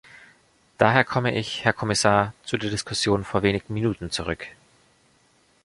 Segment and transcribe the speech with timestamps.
[0.79, 4.47] Daher komme ich, Herr Kommissar, zu der Diskussion vor wenigen Minuten zurück.